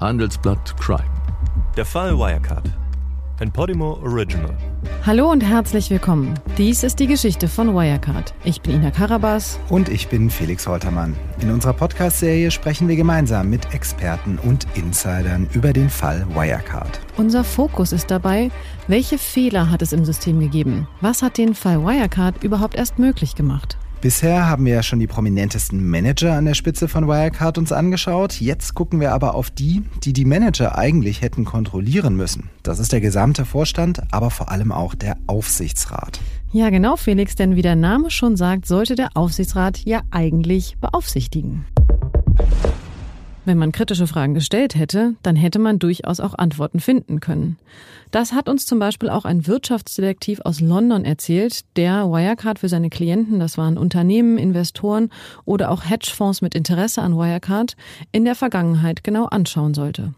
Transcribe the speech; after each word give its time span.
Handelsblatt 0.00 0.74
Crime. 0.80 1.04
Der 1.76 1.84
Fall 1.84 2.16
Wirecard. 2.16 2.64
Ein 3.38 3.52
Podimo 3.52 3.98
Original. 4.02 4.56
Hallo 5.04 5.30
und 5.30 5.42
herzlich 5.42 5.90
willkommen. 5.90 6.32
Dies 6.56 6.82
ist 6.82 7.00
die 7.00 7.06
Geschichte 7.06 7.48
von 7.48 7.74
Wirecard. 7.74 8.32
Ich 8.42 8.62
bin 8.62 8.76
Ina 8.76 8.92
Karabas. 8.92 9.60
Und 9.68 9.90
ich 9.90 10.08
bin 10.08 10.30
Felix 10.30 10.66
Holtermann. 10.66 11.14
In 11.42 11.50
unserer 11.50 11.74
Podcast-Serie 11.74 12.50
sprechen 12.50 12.88
wir 12.88 12.96
gemeinsam 12.96 13.50
mit 13.50 13.74
Experten 13.74 14.38
und 14.38 14.66
Insidern 14.74 15.46
über 15.52 15.74
den 15.74 15.90
Fall 15.90 16.26
Wirecard. 16.30 16.98
Unser 17.18 17.44
Fokus 17.44 17.92
ist 17.92 18.10
dabei, 18.10 18.50
welche 18.88 19.18
Fehler 19.18 19.70
hat 19.70 19.82
es 19.82 19.92
im 19.92 20.06
System 20.06 20.40
gegeben? 20.40 20.88
Was 21.02 21.20
hat 21.20 21.36
den 21.36 21.54
Fall 21.54 21.84
Wirecard 21.84 22.42
überhaupt 22.42 22.74
erst 22.74 22.98
möglich 22.98 23.34
gemacht? 23.34 23.76
Bisher 24.00 24.48
haben 24.48 24.64
wir 24.64 24.72
ja 24.72 24.82
schon 24.82 24.98
die 24.98 25.06
prominentesten 25.06 25.86
Manager 25.86 26.32
an 26.32 26.46
der 26.46 26.54
Spitze 26.54 26.88
von 26.88 27.06
Wirecard 27.06 27.58
uns 27.58 27.70
angeschaut. 27.70 28.40
Jetzt 28.40 28.74
gucken 28.74 28.98
wir 28.98 29.12
aber 29.12 29.34
auf 29.34 29.50
die, 29.50 29.82
die 30.02 30.14
die 30.14 30.24
Manager 30.24 30.78
eigentlich 30.78 31.20
hätten 31.20 31.44
kontrollieren 31.44 32.16
müssen. 32.16 32.48
Das 32.62 32.78
ist 32.78 32.92
der 32.92 33.02
gesamte 33.02 33.44
Vorstand, 33.44 34.00
aber 34.10 34.30
vor 34.30 34.50
allem 34.50 34.72
auch 34.72 34.94
der 34.94 35.18
Aufsichtsrat. 35.26 36.18
Ja, 36.50 36.70
genau, 36.70 36.96
Felix, 36.96 37.34
denn 37.34 37.56
wie 37.56 37.62
der 37.62 37.76
Name 37.76 38.10
schon 38.10 38.38
sagt, 38.38 38.64
sollte 38.64 38.94
der 38.94 39.10
Aufsichtsrat 39.18 39.84
ja 39.84 40.00
eigentlich 40.10 40.78
beaufsichtigen. 40.80 41.66
Wenn 43.50 43.58
man 43.58 43.72
kritische 43.72 44.06
Fragen 44.06 44.34
gestellt 44.34 44.76
hätte, 44.76 45.16
dann 45.24 45.34
hätte 45.34 45.58
man 45.58 45.80
durchaus 45.80 46.20
auch 46.20 46.34
Antworten 46.34 46.78
finden 46.78 47.18
können. 47.18 47.58
Das 48.12 48.32
hat 48.32 48.48
uns 48.48 48.64
zum 48.64 48.78
Beispiel 48.78 49.08
auch 49.08 49.24
ein 49.24 49.48
Wirtschaftsdetektiv 49.48 50.40
aus 50.44 50.60
London 50.60 51.04
erzählt, 51.04 51.64
der 51.74 52.04
Wirecard 52.04 52.60
für 52.60 52.68
seine 52.68 52.90
Klienten, 52.90 53.40
das 53.40 53.58
waren 53.58 53.76
Unternehmen, 53.76 54.38
Investoren 54.38 55.10
oder 55.46 55.72
auch 55.72 55.84
Hedgefonds 55.84 56.42
mit 56.42 56.54
Interesse 56.54 57.02
an 57.02 57.16
Wirecard, 57.16 57.74
in 58.12 58.24
der 58.24 58.36
Vergangenheit 58.36 59.02
genau 59.02 59.24
anschauen 59.24 59.74
sollte. 59.74 60.14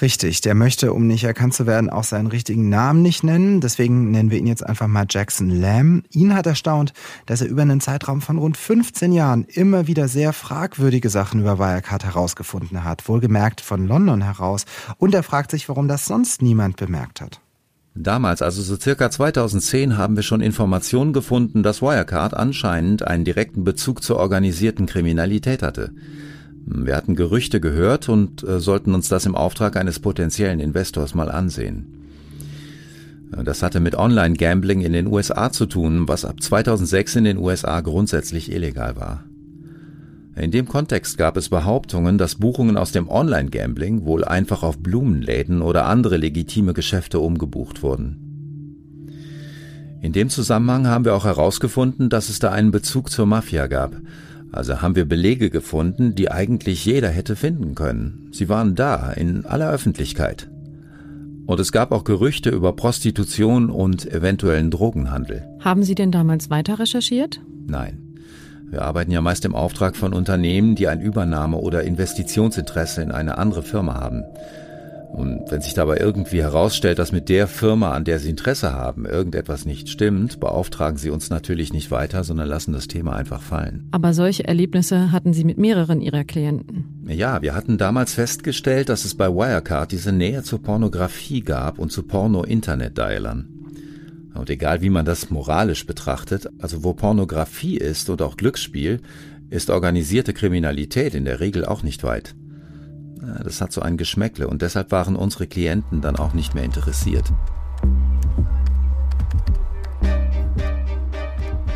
Richtig, 0.00 0.40
der 0.40 0.54
möchte, 0.54 0.92
um 0.92 1.06
nicht 1.06 1.24
erkannt 1.24 1.54
zu 1.54 1.66
werden, 1.66 1.90
auch 1.90 2.04
seinen 2.04 2.26
richtigen 2.26 2.68
Namen 2.68 3.02
nicht 3.02 3.24
nennen. 3.24 3.60
Deswegen 3.60 4.10
nennen 4.10 4.30
wir 4.30 4.38
ihn 4.38 4.46
jetzt 4.46 4.64
einfach 4.64 4.86
mal 4.86 5.06
Jackson 5.08 5.50
Lamb. 5.50 6.04
Ihn 6.10 6.34
hat 6.34 6.46
erstaunt, 6.46 6.92
dass 7.26 7.40
er 7.40 7.48
über 7.48 7.62
einen 7.62 7.80
Zeitraum 7.80 8.20
von 8.20 8.38
rund 8.38 8.56
15 8.56 9.12
Jahren 9.12 9.44
immer 9.44 9.86
wieder 9.86 10.08
sehr 10.08 10.32
fragwürdige 10.32 11.10
Sachen 11.10 11.40
über 11.40 11.58
Wirecard 11.58 12.04
herausgefunden 12.04 12.84
hat. 12.84 13.08
Wohlgemerkt 13.08 13.60
von 13.60 13.86
London 13.86 14.22
heraus. 14.22 14.64
Und 14.98 15.14
er 15.14 15.22
fragt 15.22 15.50
sich, 15.50 15.68
warum 15.68 15.88
das 15.88 16.06
sonst 16.06 16.42
niemand 16.42 16.76
bemerkt 16.76 17.20
hat. 17.20 17.40
Damals, 17.96 18.42
also 18.42 18.60
so 18.60 18.76
circa 18.76 19.08
2010, 19.08 19.96
haben 19.96 20.16
wir 20.16 20.24
schon 20.24 20.40
Informationen 20.40 21.12
gefunden, 21.12 21.62
dass 21.62 21.80
Wirecard 21.80 22.34
anscheinend 22.34 23.06
einen 23.06 23.24
direkten 23.24 23.62
Bezug 23.62 24.02
zur 24.02 24.16
organisierten 24.16 24.86
Kriminalität 24.86 25.62
hatte. 25.62 25.92
Wir 26.66 26.96
hatten 26.96 27.14
Gerüchte 27.14 27.60
gehört 27.60 28.08
und 28.08 28.42
äh, 28.42 28.58
sollten 28.58 28.94
uns 28.94 29.08
das 29.08 29.26
im 29.26 29.34
Auftrag 29.34 29.76
eines 29.76 29.98
potenziellen 29.98 30.60
Investors 30.60 31.14
mal 31.14 31.30
ansehen. 31.30 31.86
Äh, 33.36 33.44
das 33.44 33.62
hatte 33.62 33.80
mit 33.80 33.94
Online-Gambling 33.96 34.80
in 34.80 34.92
den 34.92 35.06
USA 35.06 35.52
zu 35.52 35.66
tun, 35.66 36.08
was 36.08 36.24
ab 36.24 36.42
2006 36.42 37.16
in 37.16 37.24
den 37.24 37.38
USA 37.38 37.80
grundsätzlich 37.80 38.50
illegal 38.50 38.96
war. 38.96 39.24
In 40.36 40.50
dem 40.50 40.66
Kontext 40.66 41.16
gab 41.16 41.36
es 41.36 41.48
Behauptungen, 41.48 42.18
dass 42.18 42.36
Buchungen 42.36 42.76
aus 42.76 42.90
dem 42.90 43.08
Online-Gambling 43.08 44.04
wohl 44.04 44.24
einfach 44.24 44.62
auf 44.64 44.78
Blumenläden 44.78 45.62
oder 45.62 45.86
andere 45.86 46.16
legitime 46.16 46.72
Geschäfte 46.72 47.20
umgebucht 47.20 47.82
wurden. 47.82 48.24
In 50.00 50.12
dem 50.12 50.28
Zusammenhang 50.28 50.88
haben 50.88 51.04
wir 51.04 51.14
auch 51.14 51.24
herausgefunden, 51.24 52.08
dass 52.08 52.28
es 52.28 52.38
da 52.38 52.50
einen 52.50 52.72
Bezug 52.72 53.10
zur 53.10 53.26
Mafia 53.26 53.68
gab, 53.68 53.96
also 54.54 54.80
haben 54.80 54.94
wir 54.94 55.04
Belege 55.04 55.50
gefunden, 55.50 56.14
die 56.14 56.30
eigentlich 56.30 56.84
jeder 56.84 57.08
hätte 57.08 57.34
finden 57.34 57.74
können. 57.74 58.28
Sie 58.32 58.48
waren 58.48 58.74
da, 58.74 59.10
in 59.10 59.44
aller 59.44 59.70
Öffentlichkeit. 59.70 60.48
Und 61.46 61.60
es 61.60 61.72
gab 61.72 61.92
auch 61.92 62.04
Gerüchte 62.04 62.50
über 62.50 62.72
Prostitution 62.74 63.68
und 63.68 64.10
eventuellen 64.10 64.70
Drogenhandel. 64.70 65.44
Haben 65.60 65.82
Sie 65.82 65.94
denn 65.94 66.10
damals 66.10 66.50
weiter 66.50 66.78
recherchiert? 66.78 67.40
Nein. 67.66 68.00
Wir 68.70 68.82
arbeiten 68.82 69.10
ja 69.10 69.20
meist 69.20 69.44
im 69.44 69.54
Auftrag 69.54 69.94
von 69.94 70.14
Unternehmen, 70.14 70.74
die 70.74 70.88
ein 70.88 71.00
Übernahme- 71.00 71.58
oder 71.58 71.84
Investitionsinteresse 71.84 73.02
in 73.02 73.12
eine 73.12 73.38
andere 73.38 73.62
Firma 73.62 73.94
haben. 73.94 74.22
Und 75.14 75.48
wenn 75.50 75.60
sich 75.60 75.74
dabei 75.74 75.98
irgendwie 75.98 76.42
herausstellt, 76.42 76.98
dass 76.98 77.12
mit 77.12 77.28
der 77.28 77.46
Firma, 77.46 77.92
an 77.92 78.04
der 78.04 78.18
Sie 78.18 78.28
Interesse 78.28 78.72
haben, 78.72 79.06
irgendetwas 79.06 79.64
nicht 79.64 79.88
stimmt, 79.88 80.40
beauftragen 80.40 80.98
Sie 80.98 81.10
uns 81.10 81.30
natürlich 81.30 81.72
nicht 81.72 81.92
weiter, 81.92 82.24
sondern 82.24 82.48
lassen 82.48 82.72
das 82.72 82.88
Thema 82.88 83.14
einfach 83.14 83.40
fallen. 83.40 83.86
Aber 83.92 84.12
solche 84.12 84.44
Erlebnisse 84.48 85.12
hatten 85.12 85.32
Sie 85.32 85.44
mit 85.44 85.56
mehreren 85.56 86.00
Ihrer 86.00 86.24
Klienten. 86.24 87.04
Ja, 87.06 87.42
wir 87.42 87.54
hatten 87.54 87.78
damals 87.78 88.14
festgestellt, 88.14 88.88
dass 88.88 89.04
es 89.04 89.14
bei 89.14 89.28
Wirecard 89.28 89.92
diese 89.92 90.10
Nähe 90.10 90.42
zur 90.42 90.60
Pornografie 90.60 91.42
gab 91.42 91.78
und 91.78 91.92
zu 91.92 92.02
Porno-Internet-Dialern. 92.02 93.48
Und 94.34 94.50
egal 94.50 94.82
wie 94.82 94.90
man 94.90 95.04
das 95.04 95.30
moralisch 95.30 95.86
betrachtet, 95.86 96.48
also 96.58 96.82
wo 96.82 96.92
Pornografie 96.92 97.76
ist 97.76 98.10
und 98.10 98.20
auch 98.20 98.36
Glücksspiel, 98.36 99.00
ist 99.50 99.70
organisierte 99.70 100.32
Kriminalität 100.32 101.14
in 101.14 101.24
der 101.24 101.38
Regel 101.38 101.64
auch 101.64 101.84
nicht 101.84 102.02
weit. 102.02 102.34
Das 103.42 103.60
hat 103.60 103.72
so 103.72 103.80
ein 103.80 103.96
Geschmäckle 103.96 104.48
und 104.48 104.62
deshalb 104.62 104.90
waren 104.90 105.16
unsere 105.16 105.46
Klienten 105.46 106.00
dann 106.00 106.16
auch 106.16 106.34
nicht 106.34 106.54
mehr 106.54 106.64
interessiert. 106.64 107.32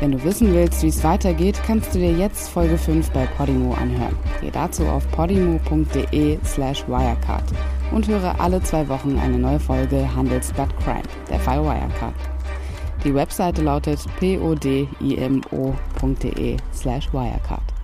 Wenn 0.00 0.12
du 0.12 0.22
wissen 0.24 0.52
willst, 0.52 0.82
wie 0.82 0.88
es 0.88 1.02
weitergeht, 1.02 1.58
kannst 1.66 1.94
du 1.94 1.98
dir 1.98 2.12
jetzt 2.12 2.50
Folge 2.50 2.76
5 2.76 3.10
bei 3.10 3.26
Podimo 3.26 3.72
anhören. 3.74 4.14
Geh 4.42 4.50
dazu 4.50 4.84
auf 4.84 5.10
podimo.de 5.10 6.38
slash 6.44 6.86
wirecard 6.86 7.44
und 7.92 8.06
höre 8.06 8.38
alle 8.38 8.62
zwei 8.62 8.86
Wochen 8.88 9.18
eine 9.18 9.38
neue 9.38 9.58
Folge 9.58 10.06
Handelsblatt 10.14 10.68
Crime, 10.84 11.02
der 11.30 11.40
Fall 11.40 11.64
Wirecard. 11.64 12.14
Die 13.04 13.14
Webseite 13.14 13.62
lautet 13.62 14.04
podimo.de 14.18 14.86
slash 16.74 17.12
wirecard. 17.12 17.75